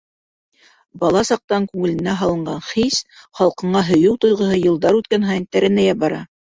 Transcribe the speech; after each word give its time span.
Бала 1.03 1.21
саҡтан 1.29 1.67
күңеленә 1.75 2.17
һалынған 2.23 2.65
хис— 2.71 3.05
халҡыңа 3.43 3.87
һөйөү 3.93 4.19
тойғоһо 4.27 4.61
йылдар 4.67 5.03
үткән 5.05 5.33
һайын 5.33 5.51
тәрәнәйә 5.57 6.01
бара. 6.05 6.25